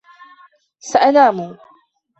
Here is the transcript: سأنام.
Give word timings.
سأنام. 0.79 1.57